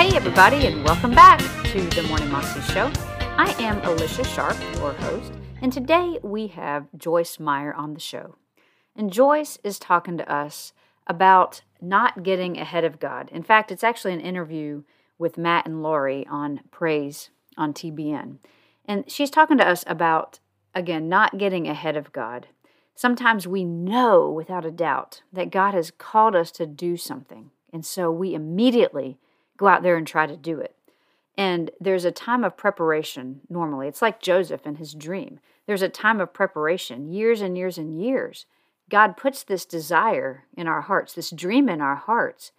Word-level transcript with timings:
Hey, 0.00 0.16
everybody, 0.16 0.66
and 0.66 0.82
welcome 0.84 1.12
back 1.12 1.40
to 1.66 1.80
the 1.90 2.02
Morning 2.08 2.30
Moxie 2.30 2.60
Show. 2.72 2.90
I 3.36 3.54
am 3.58 3.78
Alicia 3.84 4.24
Sharp, 4.24 4.56
your 4.76 4.92
host, 4.94 5.32
and 5.62 5.72
today 5.72 6.18
we 6.22 6.48
have 6.48 6.88
Joyce 6.96 7.38
Meyer 7.38 7.72
on 7.74 7.94
the 7.94 8.00
show. 8.00 8.36
And 8.96 9.12
Joyce 9.12 9.58
is 9.62 9.78
talking 9.78 10.18
to 10.18 10.32
us 10.32 10.72
about 11.06 11.62
not 11.82 12.22
getting 12.22 12.58
ahead 12.58 12.84
of 12.84 13.00
God. 13.00 13.28
In 13.32 13.42
fact, 13.42 13.70
it's 13.70 13.84
actually 13.84 14.12
an 14.12 14.20
interview 14.20 14.82
with 15.18 15.38
Matt 15.38 15.66
and 15.66 15.82
Laurie 15.82 16.26
on 16.28 16.60
Praise 16.70 17.30
on 17.56 17.72
TBN. 17.72 18.38
And 18.84 19.10
she's 19.10 19.30
talking 19.30 19.58
to 19.58 19.68
us 19.68 19.84
about, 19.86 20.40
again, 20.74 21.08
not 21.08 21.38
getting 21.38 21.68
ahead 21.68 21.96
of 21.96 22.12
God. 22.12 22.48
Sometimes 22.94 23.46
we 23.46 23.64
know 23.64 24.30
without 24.30 24.64
a 24.64 24.70
doubt 24.70 25.22
that 25.32 25.50
God 25.50 25.74
has 25.74 25.90
called 25.90 26.34
us 26.34 26.50
to 26.52 26.66
do 26.66 26.96
something. 26.96 27.50
And 27.72 27.84
so 27.84 28.10
we 28.10 28.34
immediately 28.34 29.18
go 29.56 29.68
out 29.68 29.82
there 29.82 29.96
and 29.96 30.06
try 30.06 30.26
to 30.26 30.36
do 30.36 30.58
it. 30.58 30.74
And 31.36 31.70
there's 31.80 32.04
a 32.04 32.10
time 32.10 32.44
of 32.44 32.56
preparation 32.56 33.40
normally. 33.48 33.88
It's 33.88 34.02
like 34.02 34.20
Joseph 34.20 34.62
and 34.64 34.78
his 34.78 34.94
dream. 34.94 35.40
There's 35.66 35.82
a 35.82 35.88
time 35.88 36.20
of 36.20 36.34
preparation, 36.34 37.10
years 37.12 37.40
and 37.40 37.56
years 37.56 37.78
and 37.78 38.02
years. 38.02 38.46
God 38.90 39.16
puts 39.16 39.42
this 39.42 39.64
desire 39.64 40.44
in 40.56 40.66
our 40.66 40.82
hearts, 40.82 41.14
this 41.14 41.30
dream 41.30 41.68
in 41.68 41.80
our 41.80 41.94
hearts, 41.94 42.52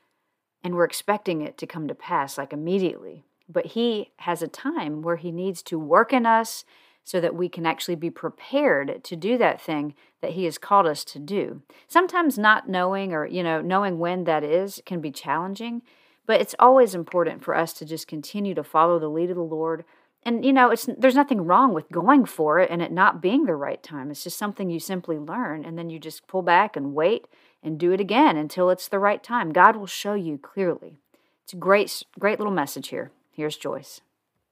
and 0.63 0.73
we're 0.73 0.85
expecting 0.85 1.41
it 1.41 1.57
to 1.57 1.67
come 1.67 1.87
to 1.87 1.95
pass 1.95 2.37
like 2.37 2.53
immediately. 2.53 3.25
But 3.49 3.67
He 3.67 4.11
has 4.17 4.41
a 4.41 4.47
time 4.47 5.01
where 5.01 5.17
He 5.17 5.31
needs 5.31 5.61
to 5.63 5.77
work 5.77 6.13
in 6.13 6.25
us 6.25 6.63
so 7.03 7.19
that 7.19 7.35
we 7.35 7.49
can 7.49 7.65
actually 7.65 7.95
be 7.95 8.09
prepared 8.09 9.03
to 9.03 9.15
do 9.15 9.37
that 9.37 9.61
thing 9.61 9.93
that 10.21 10.31
He 10.31 10.45
has 10.45 10.57
called 10.57 10.87
us 10.87 11.03
to 11.05 11.19
do. 11.19 11.61
Sometimes 11.87 12.37
not 12.37 12.69
knowing 12.69 13.11
or, 13.13 13.25
you 13.25 13.43
know, 13.43 13.61
knowing 13.61 13.99
when 13.99 14.23
that 14.23 14.43
is 14.43 14.81
can 14.85 15.01
be 15.01 15.11
challenging. 15.11 15.81
But 16.25 16.39
it's 16.39 16.55
always 16.59 16.95
important 16.95 17.43
for 17.43 17.55
us 17.55 17.73
to 17.73 17.85
just 17.85 18.07
continue 18.07 18.53
to 18.53 18.63
follow 18.63 18.99
the 18.99 19.09
lead 19.09 19.31
of 19.31 19.35
the 19.35 19.41
Lord. 19.41 19.83
And 20.23 20.45
you 20.45 20.53
know, 20.53 20.69
it's 20.69 20.87
there's 20.97 21.15
nothing 21.15 21.45
wrong 21.45 21.73
with 21.73 21.89
going 21.89 22.25
for 22.25 22.59
it 22.59 22.69
and 22.69 22.81
it 22.81 22.91
not 22.91 23.21
being 23.21 23.45
the 23.45 23.55
right 23.55 23.81
time. 23.81 24.11
It's 24.11 24.23
just 24.23 24.37
something 24.37 24.69
you 24.69 24.79
simply 24.79 25.17
learn 25.17 25.65
and 25.65 25.77
then 25.77 25.89
you 25.89 25.99
just 25.99 26.27
pull 26.27 26.43
back 26.43 26.75
and 26.75 26.93
wait 26.93 27.25
and 27.63 27.79
do 27.79 27.91
it 27.91 27.99
again 27.99 28.37
until 28.37 28.69
it's 28.69 28.87
the 28.87 28.99
right 28.99 29.23
time. 29.23 29.51
God 29.51 29.75
will 29.75 29.87
show 29.87 30.13
you 30.13 30.37
clearly. 30.37 30.97
It's 31.43 31.53
a 31.53 31.57
great 31.57 32.03
great 32.19 32.39
little 32.39 32.53
message 32.53 32.89
here. 32.89 33.11
Here's 33.31 33.57
Joyce. 33.57 34.01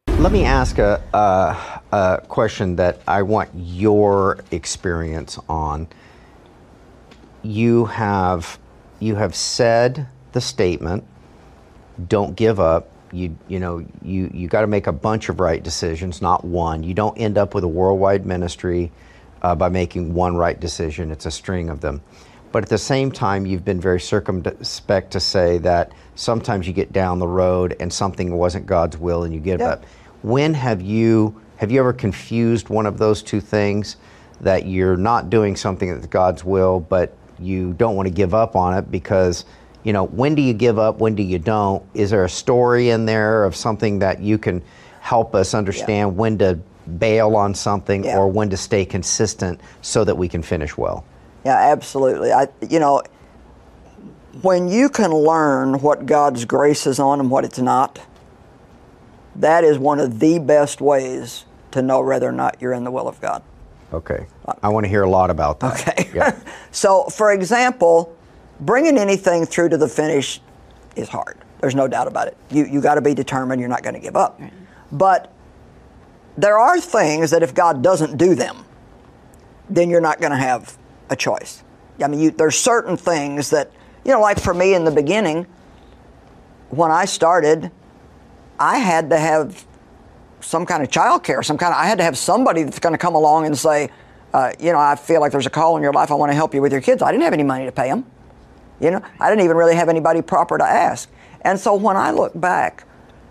Let 0.07 0.31
me 0.31 0.43
ask 0.43 0.79
a, 0.79 1.01
a, 1.13 1.81
a 1.95 2.21
question 2.27 2.75
that 2.75 3.01
I 3.07 3.21
want 3.21 3.51
your 3.53 4.39
experience 4.51 5.39
on. 5.47 5.87
You 7.43 7.85
have 7.85 8.59
you 8.99 9.15
have 9.15 9.35
said 9.35 10.07
the 10.33 10.41
statement 10.41 11.05
don't 12.07 12.35
give 12.35 12.59
up. 12.59 12.89
You 13.11 13.35
you 13.47 13.59
know 13.59 13.85
you 14.01 14.29
you 14.33 14.47
got 14.47 14.61
to 14.61 14.67
make 14.67 14.87
a 14.87 14.91
bunch 14.91 15.29
of 15.29 15.39
right 15.39 15.61
decisions, 15.61 16.21
not 16.21 16.45
one. 16.45 16.83
You 16.83 16.93
don't 16.93 17.17
end 17.17 17.37
up 17.37 17.53
with 17.55 17.63
a 17.63 17.67
worldwide 17.67 18.25
ministry 18.25 18.91
uh, 19.41 19.55
by 19.55 19.69
making 19.69 20.13
one 20.13 20.35
right 20.35 20.59
decision. 20.59 21.11
It's 21.11 21.25
a 21.25 21.31
string 21.31 21.69
of 21.69 21.81
them. 21.81 22.01
But 22.51 22.63
at 22.63 22.69
the 22.69 22.77
same 22.79 23.11
time, 23.11 23.45
you've 23.45 23.63
been 23.63 23.79
very 23.79 23.99
circumspect 23.99 25.11
to 25.11 25.19
say 25.19 25.59
that 25.59 25.91
sometimes 26.15 26.67
you 26.67 26.73
get 26.73 26.91
down 26.91 27.19
the 27.19 27.27
road 27.27 27.75
and 27.79 27.93
something 27.93 28.35
wasn't 28.35 28.65
God's 28.65 28.97
will 28.97 29.23
and 29.23 29.33
you 29.33 29.39
give 29.39 29.59
Yep. 29.59 29.69
up. 29.69 29.85
When 30.23 30.53
have 30.55 30.81
you 30.81 31.39
have 31.57 31.71
you 31.71 31.79
ever 31.79 31.93
confused 31.93 32.69
one 32.69 32.85
of 32.85 32.97
those 32.97 33.21
two 33.21 33.41
things 33.41 33.97
that 34.41 34.65
you're 34.65 34.97
not 34.97 35.29
doing 35.29 35.55
something 35.55 35.93
that's 35.93 36.07
God's 36.07 36.43
will, 36.43 36.79
but 36.79 37.13
you 37.37 37.73
don't 37.73 37.95
want 37.95 38.07
to 38.07 38.13
give 38.13 38.33
up 38.33 38.55
on 38.55 38.73
it 38.77 38.89
because 38.89 39.45
you 39.89 39.93
know 39.93 40.05
when 40.05 40.35
do 40.35 40.43
you 40.43 40.53
give 40.53 40.77
up 40.77 40.99
when 40.99 41.15
do 41.15 41.23
you 41.23 41.39
don't 41.39 41.83
is 41.95 42.11
there 42.11 42.23
a 42.23 42.29
story 42.29 42.91
in 42.91 43.07
there 43.07 43.43
of 43.43 43.55
something 43.55 43.97
that 43.97 44.19
you 44.21 44.37
can 44.37 44.61
help 45.01 45.33
us 45.33 45.55
understand 45.55 46.15
when 46.15 46.37
to 46.37 46.59
bail 46.99 47.35
on 47.35 47.55
something 47.55 48.03
Yeah. 48.03 48.19
or 48.19 48.27
when 48.27 48.51
to 48.51 48.57
stay 48.57 48.85
consistent 48.85 49.59
so 49.81 50.03
that 50.03 50.15
we 50.15 50.27
can 50.27 50.43
finish 50.43 50.77
well 50.77 51.03
Yeah, 51.43 51.55
absolutely. 51.57 52.31
I, 52.31 52.49
you 52.69 52.79
know, 52.79 53.01
when 54.43 54.67
you 54.67 54.89
can 54.89 55.11
learn 55.11 55.81
what 55.81 56.05
God's 56.05 56.45
grace 56.45 56.85
is 56.85 56.99
on 56.99 57.19
and 57.19 57.31
what 57.31 57.43
it's 57.43 57.57
not, 57.57 57.97
that 59.37 59.63
is 59.63 59.79
one 59.79 59.99
of 59.99 60.19
the 60.19 60.37
best 60.37 60.81
ways 60.81 61.45
to 61.71 61.81
know 61.81 62.01
whether 62.01 62.29
or 62.29 62.31
not 62.43 62.57
you're 62.61 62.73
in 62.73 62.83
the 62.83 62.91
will 62.91 63.07
of 63.07 63.19
God. 63.21 63.41
okay 63.91 64.27
uh, 64.45 64.53
i 64.61 64.69
want 64.69 64.83
to 64.85 64.89
hear 64.89 65.01
a 65.03 65.09
lot 65.09 65.31
about 65.31 65.59
that 65.61 65.81
Okay. 65.89 66.09
yeah. 66.13 66.37
so, 66.71 67.05
for 67.05 67.31
example, 67.31 68.15
bringing 68.59 68.97
anything 68.97 69.45
through 69.45 69.69
to 69.69 69.77
the 69.77 69.87
finish 69.87 70.41
is 70.95 71.09
hard. 71.09 71.37
There's 71.61 71.75
no 71.75 71.87
doubt 71.87 72.07
about 72.07 72.27
it. 72.27 72.37
You 72.49 72.65
you 72.65 72.81
got 72.81 72.95
to 72.95 73.01
be 73.01 73.13
determined. 73.13 73.59
You're 73.59 73.69
not 73.69 73.83
going 73.83 73.95
to 73.95 73.99
give 73.99 74.15
up. 74.15 74.39
But 74.91 75.33
there 76.37 76.57
are 76.57 76.79
things 76.79 77.31
that 77.31 77.43
if 77.43 77.53
God 77.53 77.81
doesn't 77.83 78.17
do 78.17 78.33
them, 78.33 78.63
then 79.69 79.89
you're 79.89 80.01
not 80.01 80.19
going 80.19 80.31
to 80.31 80.37
have 80.37 80.77
a 81.09 81.15
choice. 81.15 81.63
I 82.01 82.07
mean, 82.07 82.19
you, 82.21 82.31
there's 82.31 82.57
certain 82.57 82.95
things 82.95 83.49
that 83.49 83.71
you 84.05 84.11
know, 84.11 84.21
like 84.21 84.39
for 84.39 84.53
me 84.53 84.73
in 84.73 84.85
the 84.85 84.91
beginning, 84.91 85.45
when 86.69 86.91
I 86.91 87.05
started, 87.05 87.71
I 88.59 88.77
had 88.77 89.09
to 89.09 89.17
have 89.17 89.65
some 90.41 90.65
kind 90.65 90.81
of 90.81 90.89
child 90.89 91.23
care, 91.23 91.43
some 91.43 91.57
kind 91.57 91.73
of, 91.73 91.79
I 91.79 91.85
had 91.85 91.97
to 91.97 92.03
have 92.03 92.17
somebody 92.17 92.63
that's 92.63 92.79
going 92.79 92.93
to 92.93 92.97
come 92.97 93.15
along 93.15 93.45
and 93.45 93.57
say, 93.57 93.89
uh, 94.33 94.53
you 94.59 94.71
know, 94.71 94.79
I 94.79 94.95
feel 94.95 95.21
like 95.21 95.31
there's 95.31 95.45
a 95.45 95.51
call 95.51 95.75
in 95.75 95.83
your 95.83 95.93
life. 95.93 96.11
I 96.11 96.15
want 96.15 96.31
to 96.31 96.35
help 96.35 96.53
you 96.53 96.61
with 96.61 96.71
your 96.71 96.81
kids. 96.81 97.01
I 97.01 97.11
didn't 97.11 97.23
have 97.23 97.33
any 97.33 97.43
money 97.43 97.65
to 97.65 97.71
pay 97.71 97.89
them. 97.89 98.05
You 98.79 98.91
know, 98.91 99.01
I 99.19 99.29
didn't 99.29 99.43
even 99.43 99.57
really 99.57 99.75
have 99.75 99.89
anybody 99.89 100.21
proper 100.21 100.57
to 100.57 100.63
ask. 100.63 101.09
And 101.41 101.59
so 101.59 101.75
when 101.75 101.97
I 101.97 102.11
look 102.11 102.39
back, 102.39 102.85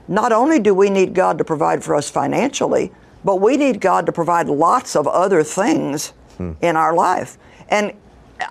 not 0.09 0.33
only 0.33 0.59
do 0.59 0.75
we 0.75 0.91
need 0.91 1.15
God 1.15 1.39
to 1.39 1.45
provide 1.45 1.85
for 1.85 1.95
us 1.95 2.11
financially, 2.11 2.93
but 3.25 3.37
we 3.37 3.57
need 3.57 3.81
God 3.81 4.07
to 4.07 4.13
provide 4.13 4.49
lots 4.49 4.97
of 4.97 5.07
other 5.07 5.43
things 5.43 6.09
hmm. 6.37 6.53
in 6.61 6.77
our 6.77 6.95
life. 6.95 7.37
And 7.69 7.93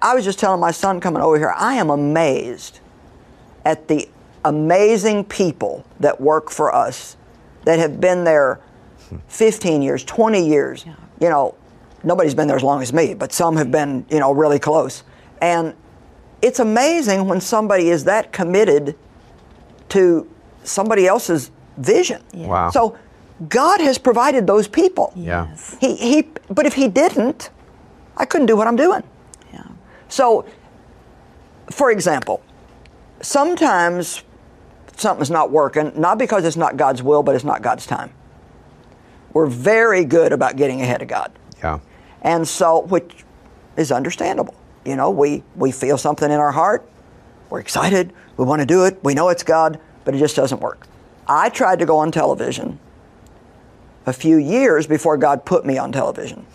I 0.01 0.13
was 0.13 0.23
just 0.23 0.39
telling 0.39 0.59
my 0.59 0.71
son 0.71 0.99
coming 0.99 1.21
over 1.21 1.37
here, 1.37 1.53
I 1.55 1.75
am 1.75 1.89
amazed 1.89 2.79
at 3.65 3.87
the 3.87 4.07
amazing 4.45 5.25
people 5.25 5.85
that 5.99 6.21
work 6.21 6.49
for 6.49 6.73
us 6.73 7.17
that 7.65 7.79
have 7.79 7.99
been 7.99 8.23
there 8.23 8.55
hmm. 9.09 9.17
15 9.27 9.81
years, 9.81 10.03
20 10.03 10.47
years. 10.47 10.85
You 11.19 11.29
know, 11.29 11.55
nobody's 12.03 12.35
been 12.35 12.47
there 12.47 12.57
as 12.57 12.63
long 12.63 12.81
as 12.81 12.93
me, 12.93 13.13
but 13.13 13.33
some 13.33 13.57
have 13.57 13.71
been, 13.71 14.05
you 14.09 14.19
know, 14.19 14.31
really 14.31 14.59
close. 14.59 15.03
And 15.41 15.73
it's 16.41 16.59
amazing 16.59 17.27
when 17.27 17.41
somebody 17.41 17.89
is 17.89 18.03
that 18.05 18.31
committed 18.31 18.95
to 19.89 20.29
somebody 20.63 21.07
else's 21.07 21.51
vision. 21.77 22.23
Wow. 22.33 22.69
So 22.69 22.97
God 23.49 23.81
has 23.81 23.97
provided 23.97 24.47
those 24.47 24.67
people. 24.67 25.13
Yeah. 25.15 25.55
He, 25.79 25.95
he, 25.95 26.21
but 26.49 26.65
if 26.65 26.73
he 26.73 26.87
didn't, 26.87 27.49
I 28.15 28.25
couldn't 28.25 28.47
do 28.47 28.57
what 28.57 28.67
I'm 28.67 28.75
doing. 28.75 29.03
Yeah. 29.53 29.63
So, 30.09 30.45
for 31.69 31.91
example, 31.91 32.41
sometimes 33.21 34.23
something's 34.95 35.29
not 35.29 35.51
working, 35.51 35.91
not 35.95 36.17
because 36.17 36.45
it's 36.45 36.57
not 36.57 36.77
God's 36.77 37.03
will, 37.03 37.23
but 37.23 37.35
it's 37.35 37.43
not 37.43 37.61
God's 37.61 37.85
time. 37.85 38.11
We're 39.33 39.45
very 39.47 40.03
good 40.03 40.33
about 40.33 40.55
getting 40.55 40.81
ahead 40.81 41.01
of 41.01 41.07
God. 41.07 41.31
yeah 41.59 41.79
And 42.21 42.47
so, 42.47 42.81
which 42.81 43.23
is 43.75 43.91
understandable. 43.91 44.55
You 44.87 44.95
know, 44.95 45.11
we, 45.11 45.43
we 45.57 45.73
feel 45.73 45.97
something 45.97 46.31
in 46.31 46.39
our 46.39 46.53
heart, 46.53 46.87
we're 47.49 47.59
excited, 47.59 48.13
we 48.37 48.45
want 48.45 48.61
to 48.61 48.65
do 48.65 48.85
it, 48.85 48.97
we 49.03 49.13
know 49.13 49.27
it's 49.27 49.43
God, 49.43 49.81
but 50.05 50.15
it 50.15 50.19
just 50.19 50.37
doesn't 50.37 50.61
work. 50.61 50.87
I 51.27 51.49
tried 51.49 51.79
to 51.79 51.85
go 51.85 51.97
on 51.97 52.09
television 52.09 52.79
a 54.05 54.13
few 54.13 54.37
years 54.37 54.87
before 54.87 55.17
God 55.17 55.43
put 55.43 55.65
me 55.65 55.77
on 55.77 55.91
television. 55.91 56.45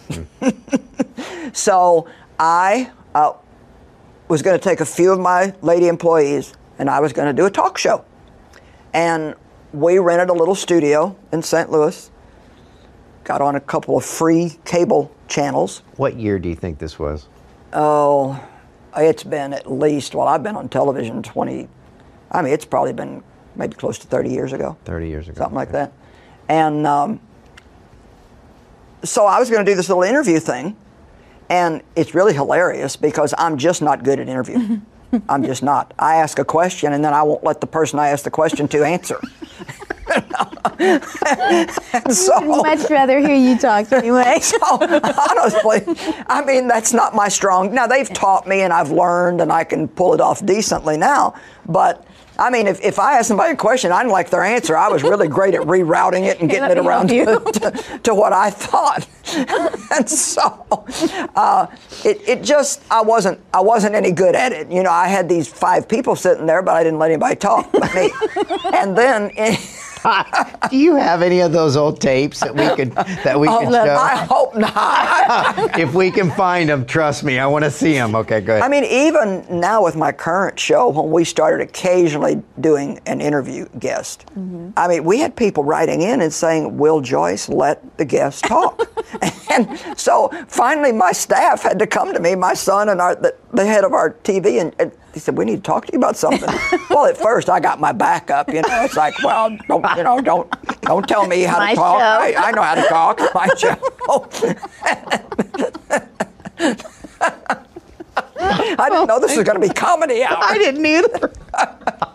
so 1.53 2.09
I 2.39 2.91
uh, 3.15 3.35
was 4.29 4.41
going 4.41 4.59
to 4.59 4.65
take 4.65 4.81
a 4.81 4.87
few 4.87 5.12
of 5.12 5.21
my 5.21 5.55
lady 5.61 5.89
employees 5.89 6.55
and 6.79 6.89
I 6.89 7.01
was 7.01 7.12
going 7.12 7.27
to 7.27 7.35
do 7.35 7.45
a 7.45 7.51
talk 7.51 7.77
show. 7.77 8.03
And 8.95 9.35
we 9.75 9.99
rented 9.99 10.31
a 10.31 10.33
little 10.33 10.55
studio 10.55 11.15
in 11.33 11.43
St. 11.43 11.71
Louis, 11.71 12.11
got 13.25 13.43
on 13.43 13.56
a 13.56 13.61
couple 13.61 13.99
of 13.99 14.06
free 14.06 14.59
cable 14.65 15.15
channels. 15.29 15.83
what 15.97 16.17
year 16.17 16.39
do 16.39 16.49
you 16.49 16.55
think 16.55 16.79
this 16.79 16.99
was 16.99 17.27
Oh, 17.73 18.43
it's 18.97 19.25
been 19.25 19.53
at 19.53 19.71
least, 19.71 20.15
well, 20.15 20.29
I've 20.29 20.43
been 20.43 20.57
on 20.57 20.69
television 20.69 21.23
20, 21.23 21.69
I 22.31 22.43
mean, 22.43 22.53
it's 22.53 22.65
probably 22.65 22.93
been 22.93 23.23
maybe 23.57 23.75
close 23.75 23.99
to 24.01 24.07
30 24.07 24.31
years 24.31 24.53
ago. 24.53 24.77
30 24.85 25.09
years 25.09 25.29
ago 25.29 25.39
Something 25.39 25.57
like 25.57 25.69
Okay. 25.69 25.79
that. 25.79 25.93
And 26.49 26.87
um, 26.87 27.21
so 29.03 29.27
I 29.27 29.39
was 29.39 29.49
going 29.51 29.65
to 29.65 29.71
do 29.71 29.75
this 29.77 29.89
little 29.89 30.03
interview 30.03 30.39
thing, 30.39 30.77
and 31.49 31.83
it's 31.97 32.15
really 32.15 32.35
hilarious 32.35 32.97
because 32.97 33.35
I'm 33.39 33.57
just 33.59 33.81
not 33.83 34.05
good 34.05 34.21
at 34.21 34.29
interviewing. 34.29 34.85
I'm 35.29 35.45
just 35.45 35.63
not. 35.63 35.93
I 35.99 36.17
ask 36.17 36.39
a 36.39 36.45
question 36.45 36.95
and 36.95 37.05
then 37.05 37.13
I 37.13 37.23
won't 37.23 37.45
let 37.45 37.61
the 37.61 37.67
person 37.67 37.99
I 37.99 38.09
ask 38.09 38.25
the 38.25 38.31
question 38.31 38.67
to 38.69 38.83
answer. 38.83 39.21
so, 40.64 42.35
I'd 42.35 42.47
much 42.79 42.91
rather 42.91 43.19
hear 43.19 43.35
you 43.35 43.59
talk 43.59 43.91
anyway. 43.93 44.38
so 44.41 44.59
honestly, 44.70 45.82
I 46.29 46.44
mean 46.44 46.69
that's 46.69 46.93
not 46.93 47.14
my 47.14 47.29
strong. 47.29 47.75
Now 47.75 47.87
they've 47.87 48.09
taught 48.09 48.47
me 48.47 48.61
and 48.61 48.73
I've 48.73 48.91
learned 48.91 49.41
and 49.41 49.53
I 49.53 49.64
can 49.64 49.88
pull 49.88 50.14
it 50.14 50.20
off 50.20 50.44
decently 50.44 50.97
now. 50.97 51.35
But 51.67 52.06
I 52.38 52.49
mean, 52.49 52.67
if, 52.67 52.81
if 52.82 52.99
I 52.99 53.19
ask 53.19 53.29
somebody 53.29 53.53
a 53.53 53.56
question, 53.56 53.93
I 53.93 54.00
didn't 54.03 54.12
like 54.12 54.31
their 54.31 54.43
answer. 54.43 54.76
I 54.76 54.88
was 54.88 55.03
really 55.03 55.29
great 55.29 55.55
at 55.55 55.61
rerouting 55.62 56.26
it 56.26 56.41
and 56.41 56.49
getting 56.49 56.76
it 56.76 56.79
around 56.79 57.08
to, 57.08 57.25
to, 57.25 58.00
to 58.05 58.15
what 58.15 58.32
I 58.32 58.49
thought. 58.50 59.06
and 59.93 60.08
so 60.08 60.67
uh, 61.37 61.67
it, 62.05 62.26
it 62.26 62.43
just 62.43 62.82
I 62.91 63.03
wasn't 63.03 63.38
I 63.53 63.61
wasn't 63.61 63.94
any 63.94 64.12
good 64.12 64.35
at 64.35 64.53
it. 64.53 64.70
You 64.70 64.82
know, 64.82 64.91
I 64.91 65.08
had 65.08 65.29
these 65.29 65.47
five 65.47 65.88
people 65.88 66.17
sitting 66.17 66.47
there, 66.47 66.62
but 66.62 66.75
I 66.75 66.82
didn't 66.82 66.99
let 66.99 67.11
anybody 67.11 67.37
talk 67.37 67.70
but 67.73 67.94
me. 67.94 68.11
and 68.73 68.97
then. 68.97 69.31
Do 70.71 70.77
you 70.77 70.97
have 70.97 71.23
any 71.23 71.41
of 71.41 71.53
those 71.53 71.77
old 71.77 72.01
tapes 72.01 72.41
that 72.41 72.55
we 72.55 72.69
could 72.75 72.93
that 72.93 73.39
we 73.39 73.49
oh, 73.49 73.61
could 73.61 73.73
show? 73.73 73.95
I 73.95 74.17
hope 74.17 74.57
not. 74.57 75.79
if 75.79 75.95
we 75.95 76.11
can 76.11 76.31
find 76.31 76.69
them, 76.69 76.85
trust 76.85 77.25
me, 77.25 77.39
I 77.39 77.47
want 77.47 77.65
to 77.65 77.71
see 77.71 77.93
them. 77.93 78.15
Okay, 78.15 78.41
good. 78.41 78.63
I 78.63 78.69
mean, 78.69 78.85
even 78.85 79.45
now 79.49 79.83
with 79.85 79.97
my 79.97 80.13
current 80.13 80.59
show, 80.59 80.89
when 80.89 81.11
we 81.11 81.25
started 81.25 81.61
occasionally 81.67 82.43
doing 82.61 83.01
an 83.07 83.21
interview 83.21 83.69
guest, 83.79 84.27
mm-hmm. 84.31 84.71
I 84.77 84.89
mean, 84.89 85.05
we 85.05 85.19
had 85.19 85.37
people 85.37 85.65
writing 85.65 86.03
in 86.03 86.21
and 86.21 86.33
saying, 86.33 86.77
Will 86.77 87.01
Joyce 87.01 87.49
let 87.49 87.97
the 87.99 88.05
guest 88.05 88.45
talk? 88.45 88.81
and 89.53 89.99
so 89.99 90.31
finally, 90.49 90.93
my 90.93 91.13
staff 91.13 91.63
had 91.63 91.79
to 91.79 91.87
come 91.87 92.13
to 92.13 92.21
me, 92.21 92.35
my 92.35 92.55
son 92.55 92.89
and 92.89 93.01
our, 93.01 93.15
the, 93.15 93.35
the 93.53 93.65
head 93.65 93.85
of 93.85 93.93
our 93.93 94.11
TV, 94.11 94.61
and, 94.61 94.75
and 94.79 94.93
he 95.15 95.21
said, 95.21 95.37
"We 95.37 95.45
need 95.45 95.57
to 95.57 95.63
talk 95.63 95.87
to 95.87 95.93
you 95.93 95.99
about 95.99 96.17
something." 96.17 96.49
well, 96.91 97.07
at 97.07 97.17
first 97.17 97.49
I 97.49 97.61
got 97.61 97.81
my 97.81 97.93
back 97.93 98.31
up. 98.31 98.49
You 98.49 98.63
know, 98.63 98.85
it's 98.85 98.97
like, 98.97 99.23
well, 99.23 99.57
don't 99.69 99.97
you 99.97 100.03
know, 100.05 100.21
don't 100.21 100.81
don't 100.83 101.07
tell 101.09 101.27
me 101.27 101.43
how 101.43 101.67
to 101.67 101.75
talk. 101.75 102.01
I, 102.01 102.35
I 102.35 102.51
know 102.53 102.63
how 102.63 102.75
to 102.75 102.89
talk. 102.89 103.21
My 103.35 103.49
show. 103.57 103.77
I 108.39 108.89
didn't 108.91 109.07
know 109.07 109.21
this 109.21 109.37
was 109.37 109.45
going 109.45 109.61
to 109.61 109.67
be 109.67 109.73
comedy 109.73 110.23
hour. 110.25 110.39
I 110.41 110.59
didn't 110.59 110.85
either. 110.85 111.33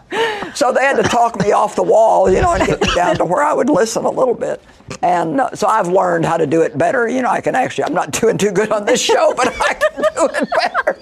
So 0.56 0.72
they 0.72 0.81
had 0.81 0.95
to 0.95 1.04
talk 1.04 1.39
me 1.39 1.51
off 1.51 1.75
the 1.75 1.84
wall, 1.84 2.31
you 2.31 2.42
know, 2.42 2.54
and 2.54 2.66
get 2.66 2.81
me 2.81 2.88
down 2.95 3.18
to 3.18 3.25
where 3.25 3.44
I 3.44 3.54
would 3.54 3.69
listen 3.69 4.06
a 4.06 4.10
little 4.10 4.34
bit. 4.34 4.62
And 5.01 5.42
so 5.54 5.68
I've 5.68 5.88
learned 5.88 6.25
how 6.25 6.38
to 6.38 6.48
do 6.48 6.62
it 6.62 6.78
better. 6.78 7.07
You 7.07 7.22
know, 7.22 7.30
I 7.30 7.42
can 7.42 7.56
actually, 7.56 7.86
I'm 7.86 7.94
not 7.94 8.12
doing 8.12 8.38
too 8.38 8.51
good 8.51 8.72
on 8.72 8.86
this 8.86 9.01
show, 9.01 9.34
but 9.36 9.48
I 9.62 9.74
can 9.74 10.01
do 10.01 10.30
it 10.34 10.50
better. 10.56 10.98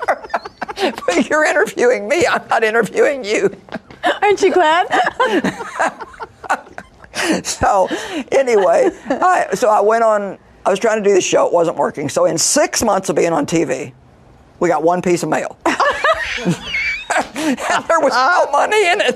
but 1.06 1.30
you're 1.30 1.46
interviewing 1.46 2.08
me, 2.08 2.26
I'm 2.26 2.48
not 2.48 2.64
interviewing 2.64 3.24
you. 3.24 3.56
Aren't 4.22 4.42
you 4.42 4.52
glad? 4.52 4.88
So 7.44 7.88
anyway, 8.32 8.90
I, 9.06 9.48
so 9.54 9.70
I 9.70 9.80
went 9.82 10.04
on, 10.04 10.38
I 10.66 10.70
was 10.70 10.80
trying 10.80 11.02
to 11.02 11.10
do 11.10 11.16
the 11.16 11.22
show, 11.22 11.48
it 11.48 11.54
wasn't 11.54 11.78
working. 11.78 12.10
So 12.10 12.26
in 12.26 12.38
six 12.38 12.84
months 12.84 13.10
of 13.10 13.16
being 13.16 13.32
on 13.32 13.46
TV, 13.46 13.94
we 14.60 14.70
got 14.70 14.84
one 14.84 15.02
piece 15.02 15.24
of 15.24 15.30
mail. 15.30 15.58
and 15.66 16.56
there 17.88 18.00
was 18.00 18.14
no 18.14 18.52
money 18.52 18.88
in 18.88 19.02
it. 19.02 19.16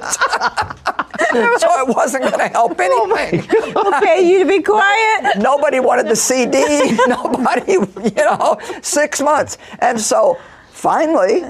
so 1.59 1.79
it 1.81 1.95
wasn't 1.95 2.23
going 2.23 2.39
to 2.39 2.47
help 2.47 2.73
oh 2.79 3.13
anything. 3.13 3.73
we'll 3.75 3.99
pay 4.01 4.29
you 4.29 4.39
to 4.39 4.45
be 4.45 4.61
quiet. 4.61 5.37
Nobody 5.37 5.79
wanted 5.79 6.07
the 6.07 6.15
CD. 6.15 6.97
Nobody, 7.07 7.73
you 7.73 8.15
know, 8.15 8.57
six 8.81 9.21
months. 9.21 9.57
And 9.79 9.99
so 9.99 10.39
finally, 10.71 11.43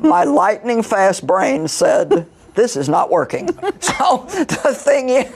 my 0.00 0.24
lightning 0.24 0.82
fast 0.82 1.26
brain 1.26 1.68
said, 1.68 2.26
this 2.54 2.76
is 2.76 2.88
not 2.88 3.10
working. 3.10 3.48
So 3.80 4.24
the 4.28 4.72
thing 4.74 5.10
is, 5.10 5.28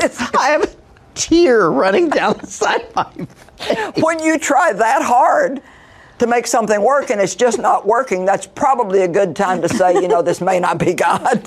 I 0.00 0.50
have 0.50 0.62
a 0.62 0.76
tear 1.14 1.70
running 1.70 2.08
down 2.08 2.38
the 2.38 2.46
side 2.46 2.82
of 2.82 2.94
my 2.94 3.26
face. 3.56 4.02
when 4.02 4.20
you 4.22 4.38
try 4.38 4.72
that 4.72 5.02
hard 5.02 5.60
to 6.20 6.26
make 6.26 6.46
something 6.46 6.80
work 6.80 7.10
and 7.10 7.20
it's 7.20 7.34
just 7.34 7.58
not 7.58 7.86
working, 7.86 8.24
that's 8.24 8.46
probably 8.46 9.02
a 9.02 9.08
good 9.08 9.34
time 9.34 9.60
to 9.62 9.68
say, 9.68 9.94
you 9.94 10.08
know, 10.08 10.22
this 10.22 10.40
may 10.40 10.60
not 10.60 10.78
be 10.78 10.94
God. 10.94 11.44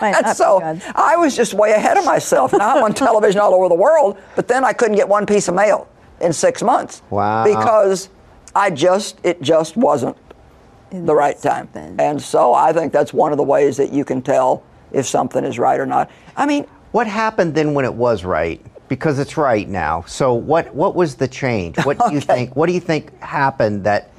Might 0.00 0.14
And 0.14 0.36
so 0.36 0.60
I 0.94 1.16
was 1.16 1.36
just 1.36 1.54
way 1.54 1.72
ahead 1.72 1.96
of 1.96 2.04
myself. 2.04 2.52
Now 2.52 2.76
I'm 2.76 2.84
on 2.84 2.94
television 3.06 3.40
all 3.40 3.54
over 3.54 3.68
the 3.68 3.74
world, 3.74 4.18
but 4.36 4.48
then 4.48 4.64
I 4.64 4.72
couldn't 4.72 4.96
get 4.96 5.08
one 5.08 5.26
piece 5.26 5.48
of 5.48 5.54
mail 5.54 5.88
in 6.20 6.32
six 6.32 6.62
months. 6.62 7.02
Wow. 7.10 7.44
Because 7.44 8.08
I 8.54 8.70
just, 8.70 9.18
it 9.22 9.40
just 9.42 9.76
wasn't 9.76 10.16
the 10.90 11.14
right 11.14 11.38
time. 11.40 11.68
Something. 11.72 11.96
And 11.98 12.20
so 12.20 12.54
I 12.54 12.72
think 12.72 12.92
that's 12.92 13.12
one 13.12 13.32
of 13.32 13.38
the 13.38 13.44
ways 13.44 13.76
that 13.76 13.92
you 13.92 14.04
can 14.04 14.22
tell 14.22 14.62
if 14.92 15.06
something 15.06 15.44
is 15.44 15.58
right 15.58 15.78
or 15.78 15.86
not. 15.86 16.10
I 16.36 16.46
mean, 16.46 16.64
What 16.92 17.06
happened 17.06 17.54
then 17.54 17.74
when 17.74 17.84
it 17.84 17.92
was 17.94 18.24
right? 18.24 18.64
Because 18.88 19.18
it's 19.18 19.36
right 19.36 19.68
now. 19.68 20.02
So 20.06 20.32
what 20.32 20.74
what 20.74 20.94
was 20.94 21.16
the 21.16 21.28
change? 21.28 21.76
What 21.84 21.98
do 21.98 22.10
you 22.14 22.20
think? 22.32 22.56
What 22.56 22.66
do 22.68 22.72
you 22.72 22.80
think 22.80 23.18
happened 23.20 23.84
that? 23.84 24.10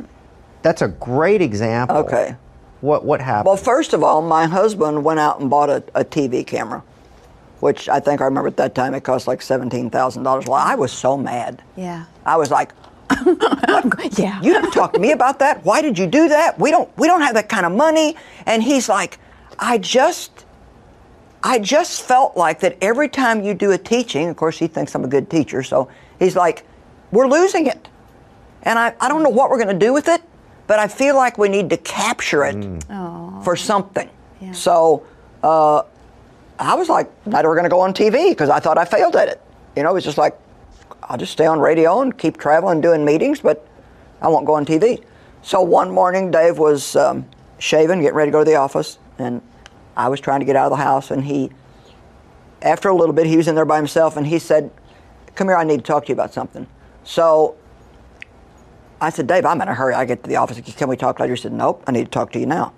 That's 0.62 0.84
a 0.84 0.90
great 0.90 1.42
example. 1.42 1.98
Okay. 1.98 2.36
What 2.82 3.04
what 3.04 3.22
happened? 3.22 3.48
Well, 3.48 3.58
first 3.58 3.94
of 3.94 4.04
all, 4.04 4.22
my 4.22 4.46
husband 4.46 5.04
went 5.04 5.20
out 5.20 5.40
and 5.40 5.50
bought 5.50 5.70
a, 5.70 5.84
a 5.96 6.06
TV 6.06 6.46
camera, 6.46 6.84
which 7.60 7.90
I 7.90 8.00
think 8.00 8.22
I 8.22 8.26
remember 8.26 8.48
at 8.48 8.58
that 8.58 8.74
time 8.76 8.94
it 8.94 9.02
cost 9.04 9.28
like 9.28 9.42
seventeen 9.42 9.90
thousand 9.90 10.24
dollars. 10.24 10.46
Well, 10.46 10.56
I 10.56 10.76
was 10.76 10.92
so 10.92 11.18
mad. 11.18 11.62
Yeah. 11.76 12.06
I 12.26 12.38
was 12.38 12.52
like, 12.52 12.72
Yeah. 14.18 14.42
"You 14.42 14.54
didn't 14.54 14.72
talk 14.72 14.94
to 14.94 15.00
me 15.00 15.12
about 15.12 15.40
that. 15.40 15.66
Why 15.66 15.82
did 15.82 15.98
you 15.98 16.08
do 16.08 16.30
that? 16.30 16.58
We 16.60 16.72
don't 16.72 16.90
we 16.98 17.08
don't 17.08 17.22
have 17.22 17.34
that 17.34 17.50
kind 17.50 17.66
of 17.66 17.72
money." 17.74 18.16
And 18.46 18.64
he's 18.64 18.88
like, 18.90 19.20
"I 19.58 19.78
just." 19.78 20.46
I 21.42 21.58
just 21.58 22.02
felt 22.02 22.36
like 22.36 22.60
that 22.60 22.78
every 22.82 23.08
time 23.08 23.44
you 23.44 23.54
do 23.54 23.72
a 23.72 23.78
teaching, 23.78 24.28
of 24.28 24.36
course, 24.36 24.60
he 24.60 24.68
thinks 24.68 24.94
I'm 24.94 25.06
a 25.06 25.08
good 25.08 25.30
teacher, 25.30 25.64
so 25.64 25.88
he's 26.20 26.36
like, 26.36 26.66
we're 27.12 27.28
losing 27.28 27.68
it. 27.68 27.88
And 28.64 28.78
I, 28.78 28.94
I 29.00 29.08
don't 29.08 29.24
know 29.24 29.30
what 29.30 29.50
we're 29.50 29.58
going 29.64 29.80
to 29.80 29.86
do 29.86 29.94
with 29.94 30.10
it, 30.10 30.22
but 30.70 30.78
I 30.78 30.88
feel 30.88 31.16
like 31.16 31.40
we 31.40 31.50
need 31.50 31.72
to 31.72 31.78
capture 31.78 32.46
it 32.46 32.84
for 33.44 33.56
something. 33.56 34.08
Yeah. 34.40 34.52
So 34.52 35.04
uh, 35.42 35.82
I 36.60 36.76
was 36.76 36.90
like, 36.90 37.10
not 37.26 37.44
we're 37.44 37.56
going 37.56 37.64
to 37.64 37.72
go 37.72 37.80
on 37.80 37.92
TV 37.92 38.30
because 38.30 38.52
I 38.52 38.60
thought 38.60 38.78
I 38.78 38.86
failed 38.86 39.16
at 39.16 39.30
it. 39.30 39.42
You 39.76 39.82
know, 39.82 39.90
it 39.90 39.94
was 39.94 40.04
just 40.04 40.20
like, 40.20 40.38
I'll 41.02 41.18
just 41.18 41.32
stay 41.32 41.48
on 41.48 41.60
radio 41.60 42.02
and 42.02 42.16
keep 42.16 42.38
traveling, 42.38 42.82
doing 42.82 43.04
meetings, 43.04 43.40
but 43.40 43.68
I 44.22 44.28
won't 44.28 44.46
go 44.46 44.54
on 44.54 44.64
TV. 44.64 45.04
So 45.42 45.60
one 45.60 45.90
morning, 45.90 46.30
Dave 46.30 46.60
was 46.60 46.96
um, 46.96 47.28
shaving, 47.58 48.02
getting 48.02 48.16
ready 48.16 48.30
to 48.30 48.32
go 48.32 48.44
to 48.44 48.46
the 48.46 48.58
office, 48.58 49.00
and 49.18 49.42
I 49.98 50.08
was 50.08 50.20
trying 50.20 50.42
to 50.42 50.46
get 50.46 50.56
out 50.56 50.72
of 50.72 50.78
the 50.78 50.84
house, 50.84 51.10
and 51.10 51.24
he, 51.24 51.50
after 52.62 52.90
a 52.90 52.96
little 52.96 53.16
bit, 53.16 53.26
he 53.26 53.38
was 53.38 53.48
in 53.48 53.56
there 53.56 53.66
by 53.66 53.78
himself, 53.78 54.18
and 54.18 54.28
he 54.28 54.38
said, 54.38 54.70
"Come 55.34 55.48
here, 55.48 55.58
I 55.58 55.64
need 55.64 55.78
to 55.78 55.84
talk 55.84 56.06
to 56.06 56.10
you 56.10 56.14
about 56.14 56.32
something." 56.32 56.68
So 57.04 57.56
I 59.02 59.10
said, 59.10 59.28
"Dave, 59.28 59.46
I'm 59.46 59.62
in 59.62 59.68
a 59.68 59.74
hurry. 59.74 59.94
I 59.94 60.06
get 60.06 60.24
to 60.24 60.30
the 60.30 60.36
office. 60.36 60.60
Can 60.60 60.90
we 60.90 60.98
talk 60.98 61.20
later?" 61.20 61.34
He 61.34 61.42
said, 61.42 61.54
"Nope, 61.54 61.84
I 61.88 61.92
need 61.92 62.06
to 62.06 62.12
talk 62.12 62.32
to 62.34 62.40
you 62.40 62.46
now." 62.46 62.74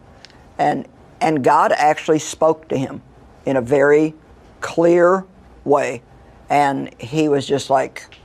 And 0.57 0.87
and 1.19 1.43
God 1.43 1.71
actually 1.71 2.19
spoke 2.19 2.67
to 2.69 2.77
him 2.77 3.01
in 3.45 3.57
a 3.57 3.61
very 3.61 4.13
clear 4.59 5.25
way, 5.63 6.01
and 6.49 6.93
he 6.99 7.29
was 7.29 7.45
just 7.45 7.69
like, 7.69 8.15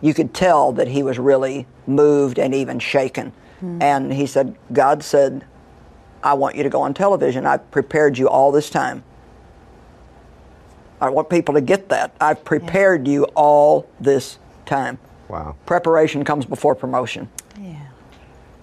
you 0.00 0.14
could 0.14 0.34
tell 0.34 0.72
that 0.72 0.88
he 0.88 1.02
was 1.02 1.18
really 1.18 1.66
moved 1.86 2.38
and 2.38 2.54
even 2.54 2.78
shaken. 2.78 3.32
Hmm. 3.60 3.82
And 3.82 4.12
he 4.12 4.26
said, 4.26 4.56
God 4.72 5.02
said, 5.02 5.44
I 6.22 6.34
want 6.34 6.56
you 6.56 6.62
to 6.62 6.68
go 6.68 6.82
on 6.82 6.94
television. 6.94 7.46
I've 7.46 7.70
prepared 7.70 8.18
you 8.18 8.28
all 8.28 8.52
this 8.52 8.70
time. 8.70 9.02
I 11.00 11.10
want 11.10 11.28
people 11.28 11.54
to 11.54 11.60
get 11.60 11.88
that. 11.90 12.14
I've 12.20 12.44
prepared 12.44 13.06
you 13.06 13.24
all 13.34 13.88
this 14.00 14.38
time. 14.64 14.98
Wow. 15.28 15.56
Preparation 15.66 16.24
comes 16.24 16.46
before 16.46 16.74
promotion. 16.74 17.28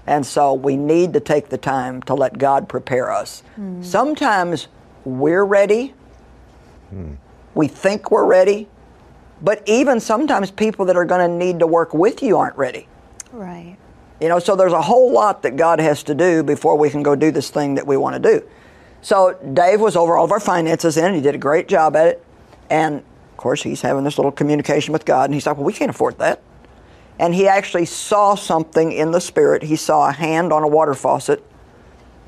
And 0.05 0.25
so 0.25 0.53
we 0.53 0.75
need 0.75 1.13
to 1.13 1.19
take 1.19 1.49
the 1.49 1.57
time 1.57 2.01
to 2.03 2.13
let 2.13 2.37
God 2.37 2.67
prepare 2.67 3.11
us. 3.11 3.41
Hmm. 3.55 3.81
Sometimes 3.81 4.67
we're 5.05 5.45
ready, 5.45 5.93
hmm. 6.89 7.13
we 7.53 7.67
think 7.67 8.11
we're 8.11 8.25
ready, 8.25 8.67
but 9.41 9.61
even 9.65 9.99
sometimes 9.99 10.51
people 10.51 10.85
that 10.85 10.95
are 10.95 11.05
going 11.05 11.29
to 11.29 11.45
need 11.45 11.59
to 11.59 11.67
work 11.67 11.93
with 11.93 12.21
you 12.21 12.37
aren't 12.37 12.57
ready. 12.57 12.87
Right. 13.31 13.77
You 14.21 14.29
know, 14.29 14.39
so 14.39 14.55
there's 14.55 14.73
a 14.73 14.81
whole 14.81 15.11
lot 15.11 15.41
that 15.43 15.57
God 15.57 15.79
has 15.79 16.03
to 16.03 16.15
do 16.15 16.43
before 16.43 16.77
we 16.77 16.89
can 16.89 17.03
go 17.03 17.15
do 17.15 17.31
this 17.31 17.49
thing 17.49 17.75
that 17.75 17.85
we 17.85 17.97
want 17.97 18.21
to 18.21 18.21
do. 18.21 18.45
So 19.01 19.33
Dave 19.53 19.81
was 19.81 19.97
over 19.97 20.15
all 20.15 20.23
of 20.23 20.31
our 20.31 20.39
finances 20.39 20.95
in, 20.95 21.05
and 21.05 21.15
he 21.15 21.21
did 21.21 21.35
a 21.35 21.39
great 21.39 21.67
job 21.67 21.95
at 21.95 22.07
it. 22.07 22.25
And 22.69 22.99
of 22.99 23.37
course, 23.37 23.61
he's 23.61 23.81
having 23.81 24.05
this 24.05 24.17
little 24.17 24.31
communication 24.31 24.93
with 24.93 25.03
God, 25.03 25.25
and 25.25 25.33
he's 25.33 25.45
like, 25.45 25.57
"Well, 25.57 25.65
we 25.65 25.73
can't 25.73 25.89
afford 25.89 26.17
that." 26.19 26.41
And 27.19 27.35
he 27.35 27.47
actually 27.47 27.85
saw 27.85 28.35
something 28.35 28.91
in 28.91 29.11
the 29.11 29.21
spirit. 29.21 29.63
He 29.63 29.75
saw 29.75 30.09
a 30.09 30.11
hand 30.11 30.51
on 30.51 30.63
a 30.63 30.67
water 30.67 30.93
faucet, 30.93 31.43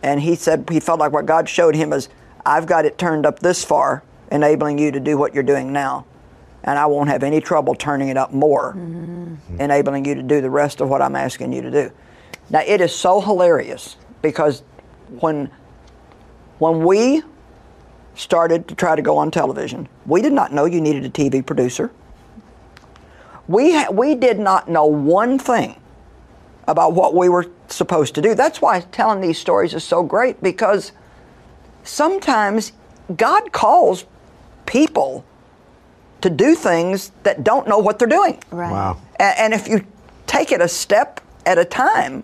and 0.04 0.22
he 0.22 0.36
said 0.36 0.68
he 0.70 0.80
felt 0.80 1.00
like 1.00 1.12
what 1.12 1.26
God 1.26 1.50
showed 1.50 1.76
him 1.76 1.92
is, 1.92 2.10
"I've 2.46 2.68
got 2.68 2.86
it 2.86 2.98
turned 2.98 3.26
up 3.26 3.40
this 3.40 3.64
far, 3.64 4.04
enabling 4.32 4.78
you 4.78 4.92
to 4.92 5.00
do 5.00 5.18
what 5.18 5.34
you're 5.34 5.44
doing 5.44 5.74
now." 5.74 6.06
and 6.66 6.80
I 6.80 6.88
won't 6.88 7.10
have 7.10 7.24
any 7.24 7.40
trouble 7.40 7.76
turning 7.76 8.10
it 8.10 8.18
up 8.18 8.34
more, 8.34 8.74
mm-hmm. 8.74 9.62
enabling 9.62 10.06
you 10.06 10.16
to 10.16 10.24
do 10.24 10.42
the 10.42 10.50
rest 10.50 10.82
of 10.82 10.90
what 10.90 11.02
I'm 11.02 11.16
asking 11.16 11.54
you 11.54 11.62
to 11.62 11.72
do. 11.72 11.92
Now, 12.50 12.62
it 12.66 12.82
is 12.82 12.94
so 12.94 13.22
hilarious 13.22 13.96
because 14.22 14.64
when 15.20 15.50
when 16.58 16.84
we 16.84 17.22
started 18.16 18.68
to 18.70 18.76
try 18.76 18.96
to 18.96 19.02
go 19.02 19.18
on 19.18 19.30
television, 19.30 19.88
we 20.06 20.22
did 20.22 20.34
not 20.34 20.54
know 20.54 20.66
you 20.66 20.82
needed 20.82 21.04
a 21.06 21.10
TV 21.10 21.46
producer. 21.46 21.92
We 23.48 23.74
ha- 23.74 23.92
we 23.92 24.16
did 24.16 24.40
not 24.40 24.68
know 24.70 24.86
one 24.86 25.38
thing 25.38 25.76
about 26.68 26.94
what 26.94 27.14
we 27.14 27.30
were 27.30 27.46
supposed 27.68 28.16
to 28.16 28.22
do. 28.22 28.34
That's 28.36 28.62
why 28.62 28.80
telling 28.92 29.22
these 29.22 29.38
stories 29.38 29.74
is 29.74 29.84
so 29.84 30.02
great 30.04 30.42
because 30.42 30.92
sometimes 31.84 32.72
God 33.16 33.52
calls 33.52 34.06
people 34.66 35.24
to 36.22 36.30
do 36.30 36.56
things 36.56 37.12
that 37.24 37.44
don't 37.44 37.68
know 37.68 37.78
what 37.78 38.00
they're 38.00 38.08
doing. 38.08 38.42
Right. 38.50 38.72
Wow. 38.72 38.98
A- 39.20 39.40
And 39.42 39.54
if 39.54 39.68
you 39.68 39.86
take 40.26 40.52
it 40.52 40.60
a 40.62 40.68
step 40.68 41.22
at 41.46 41.60
a 41.60 41.66
time, 41.66 42.24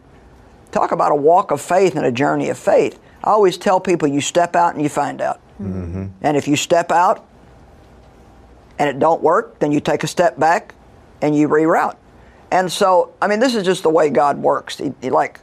talk 0.71 0.91
about 0.91 1.11
a 1.11 1.15
walk 1.15 1.51
of 1.51 1.61
faith 1.61 1.95
and 1.95 2.05
a 2.05 2.11
journey 2.11 2.49
of 2.49 2.57
faith. 2.57 2.99
I 3.23 3.29
always 3.29 3.57
tell 3.59 3.79
people 3.79 4.07
you 4.07 4.21
step 4.21 4.55
out 4.55 4.73
and 4.73 4.81
you 4.81 4.89
find 4.89 5.21
out. 5.21 5.39
Mm-hmm. 5.61 6.07
And 6.23 6.35
if 6.37 6.47
you 6.47 6.55
step 6.55 6.91
out 6.91 7.23
and 8.79 8.89
it 8.89 8.97
don't 8.97 9.21
work, 9.21 9.59
then 9.59 9.71
you 9.71 9.79
take 9.79 10.03
a 10.03 10.07
step 10.07 10.39
back 10.39 10.73
and 11.21 11.35
you 11.35 11.47
reroute. 11.47 11.97
And 12.51 12.71
so, 12.71 13.13
I 13.21 13.27
mean, 13.27 13.39
this 13.39 13.55
is 13.55 13.63
just 13.63 13.83
the 13.83 13.89
way 13.89 14.09
God 14.09 14.37
works. 14.37 14.77
He, 14.77 14.93
he 15.01 15.09
like 15.09 15.39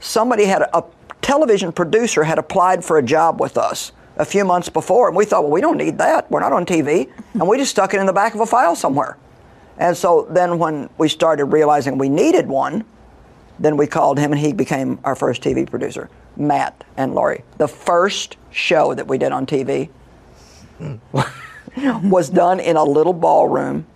somebody 0.00 0.44
had 0.44 0.62
a, 0.62 0.78
a 0.78 0.84
television 1.20 1.72
producer 1.72 2.24
had 2.24 2.38
applied 2.38 2.84
for 2.84 2.98
a 2.98 3.02
job 3.02 3.40
with 3.40 3.58
us 3.58 3.92
a 4.16 4.24
few 4.24 4.44
months 4.44 4.68
before, 4.68 5.08
and 5.08 5.16
we 5.16 5.24
thought, 5.24 5.42
well, 5.42 5.52
we 5.52 5.60
don't 5.60 5.76
need 5.76 5.98
that. 5.98 6.30
We're 6.30 6.40
not 6.40 6.52
on 6.52 6.66
TV, 6.66 7.10
and 7.34 7.46
we 7.46 7.56
just 7.56 7.70
stuck 7.70 7.94
it 7.94 8.00
in 8.00 8.06
the 8.06 8.12
back 8.12 8.34
of 8.34 8.40
a 8.40 8.46
file 8.46 8.74
somewhere. 8.74 9.16
And 9.78 9.96
so 9.96 10.26
then, 10.30 10.58
when 10.58 10.90
we 10.98 11.08
started 11.08 11.46
realizing 11.46 11.98
we 11.98 12.08
needed 12.08 12.48
one, 12.48 12.84
then 13.60 13.76
we 13.76 13.86
called 13.86 14.18
him, 14.18 14.32
and 14.32 14.40
he 14.40 14.52
became 14.52 14.98
our 15.04 15.14
first 15.14 15.42
TV 15.42 15.68
producer, 15.68 16.10
Matt 16.36 16.84
and 16.96 17.14
Laurie. 17.14 17.44
The 17.58 17.68
first 17.68 18.36
show 18.50 18.94
that 18.94 19.06
we 19.06 19.18
did 19.18 19.30
on 19.30 19.46
TV 19.46 19.88
hmm. 20.78 20.96
was 22.08 22.28
done 22.28 22.58
in 22.58 22.76
a 22.76 22.84
little 22.84 23.12
ballroom. 23.12 23.86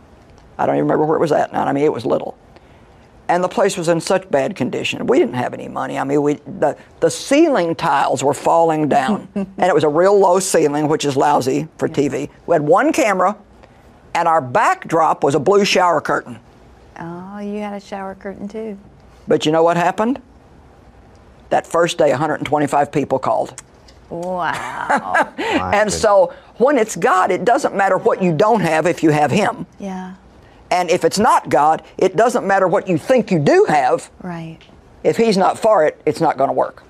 I 0.59 0.67
don't 0.67 0.77
even 0.77 0.85
remember 0.85 1.07
where 1.07 1.17
it 1.17 1.21
was 1.21 1.33
at 1.33 1.53
now. 1.53 1.65
I 1.65 1.73
mean, 1.73 1.85
it 1.85 1.93
was 1.93 2.07
little 2.07 2.37
and 3.33 3.43
the 3.43 3.49
place 3.49 3.79
was 3.79 3.89
in 3.89 3.99
such 3.99 4.31
bad 4.31 4.55
condition. 4.55 5.07
We 5.07 5.19
didn't 5.19 5.37
have 5.37 5.55
any 5.55 5.67
money. 5.67 5.99
I 5.99 6.05
mean, 6.05 6.21
we 6.21 6.35
the 6.35 6.77
the 7.01 7.11
ceiling 7.11 7.75
tiles 7.75 8.23
were 8.23 8.35
falling 8.35 8.91
down, 8.91 9.27
and 9.35 9.49
it 9.59 9.75
was 9.75 9.85
a 9.85 9.89
real 9.89 10.19
low 10.19 10.39
ceiling, 10.39 10.87
which 10.87 11.07
is 11.07 11.17
lousy 11.17 11.67
for 11.79 11.89
TV. 11.89 12.29
We 12.47 12.55
had 12.55 12.63
one 12.63 12.93
camera, 12.93 13.37
and 14.15 14.29
our 14.29 14.43
backdrop 14.43 15.25
was 15.25 15.35
a 15.35 15.41
blue 15.41 15.65
shower 15.65 16.03
curtain. 16.03 16.39
Oh, 16.99 17.39
you 17.39 17.61
had 17.61 17.73
a 17.73 17.81
shower 17.81 18.15
curtain 18.15 18.49
too. 18.49 18.79
But 19.27 19.47
you 19.47 19.53
know 19.53 19.63
what 19.63 19.79
happened? 19.79 20.21
That 21.49 21.67
first 21.67 21.97
day, 21.97 22.11
125 22.11 22.93
people 22.93 23.19
called. 23.19 23.63
Wow. 24.11 25.33
My 25.39 25.75
And 25.75 25.91
so 25.91 26.35
when 26.57 26.77
it's 26.77 26.97
God, 26.97 27.31
it 27.31 27.47
doesn't 27.47 27.75
matter 27.75 27.97
what 27.97 28.23
you 28.23 28.35
don't 28.37 28.61
have 28.61 28.87
if 28.87 29.03
you 29.03 29.09
have 29.11 29.31
Him. 29.31 29.65
yeah. 29.79 30.17
And 30.73 30.91
if 30.91 31.05
it's 31.05 31.19
not 31.19 31.51
God, 31.51 31.83
it 31.99 32.17
doesn't 32.17 32.47
matter 32.47 32.67
what 32.67 32.89
you 32.89 32.97
think 32.97 33.31
you 33.31 33.39
do 33.39 33.67
have. 33.69 34.11
Right. 34.23 34.57
If 35.05 35.19
He's 35.19 35.37
not 35.37 35.59
for 35.59 35.85
it, 35.85 36.01
it's 36.07 36.21
not 36.21 36.39
going 36.39 36.49
to 36.49 36.55
work. 36.55 36.83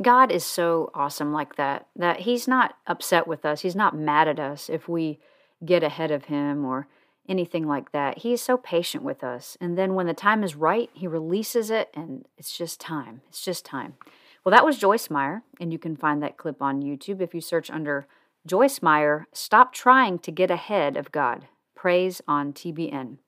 God 0.00 0.32
is 0.32 0.44
so 0.44 0.90
awesome 0.94 1.30
like 1.30 1.56
that, 1.56 1.88
that 1.94 2.20
He's 2.20 2.48
not 2.48 2.76
upset 2.86 3.28
with 3.28 3.44
us. 3.44 3.60
He's 3.60 3.76
not 3.76 3.94
mad 3.94 4.28
at 4.28 4.40
us 4.40 4.70
if 4.70 4.88
we 4.88 5.18
get 5.62 5.82
ahead 5.82 6.10
of 6.10 6.24
Him 6.24 6.64
or 6.64 6.88
anything 7.28 7.68
like 7.68 7.92
that. 7.92 8.18
He 8.18 8.32
is 8.32 8.40
so 8.40 8.56
patient 8.56 9.04
with 9.04 9.22
us. 9.22 9.58
And 9.60 9.76
then 9.76 9.92
when 9.92 10.06
the 10.06 10.14
time 10.14 10.42
is 10.42 10.56
right, 10.56 10.88
He 10.94 11.06
releases 11.06 11.68
it, 11.68 11.90
and 11.92 12.24
it's 12.38 12.56
just 12.56 12.80
time. 12.80 13.20
It's 13.28 13.44
just 13.44 13.62
time. 13.62 13.94
Well, 14.42 14.54
that 14.54 14.64
was 14.64 14.78
Joyce 14.78 15.10
Meyer, 15.10 15.42
and 15.60 15.70
you 15.70 15.78
can 15.78 15.96
find 15.96 16.22
that 16.22 16.38
clip 16.38 16.62
on 16.62 16.80
YouTube 16.80 17.20
if 17.20 17.34
you 17.34 17.42
search 17.42 17.68
under 17.70 18.06
Joyce 18.46 18.80
Meyer, 18.80 19.26
Stop 19.34 19.74
Trying 19.74 20.18
to 20.20 20.30
Get 20.30 20.50
Ahead 20.50 20.96
of 20.96 21.12
God. 21.12 21.46
Praise 21.78 22.20
on 22.26 22.52
TBN. 22.52 23.18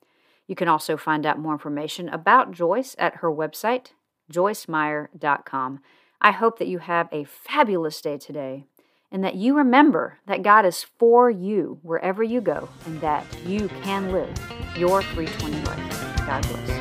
You 0.45 0.55
can 0.57 0.67
also 0.67 0.97
find 0.97 1.25
out 1.25 1.39
more 1.39 1.53
information 1.53 2.09
about 2.09 2.51
Joyce 2.51 2.97
at 2.99 3.15
her 3.15 3.31
website, 3.31 3.91
joycemeyer.com. 4.29 5.79
I 6.19 6.31
hope 6.31 6.59
that 6.59 6.67
you 6.67 6.79
have 6.79 7.07
a 7.13 7.23
fabulous 7.23 8.01
day 8.01 8.17
today 8.17 8.65
and 9.09 9.23
that 9.23 9.35
you 9.35 9.55
remember 9.55 10.17
that 10.27 10.43
God 10.43 10.65
is 10.65 10.83
for 10.83 11.29
you 11.29 11.79
wherever 11.81 12.21
you 12.21 12.41
go 12.41 12.67
and 12.85 12.99
that 12.99 13.25
you 13.45 13.69
can 13.83 14.11
live 14.11 14.37
your 14.75 15.01
320 15.01 15.63
life. 15.63 16.17
God 16.25 16.45
bless. 16.49 16.80